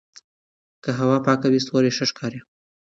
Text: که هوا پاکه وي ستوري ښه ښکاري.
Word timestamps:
که 0.83 0.89
هوا 0.99 1.17
پاکه 1.25 1.47
وي 1.49 1.59
ستوري 1.65 1.91
ښه 1.97 2.05
ښکاري. 2.09 2.39